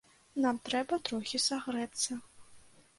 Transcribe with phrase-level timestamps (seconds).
[0.45, 2.23] Нам трэба трохі сагрэцца.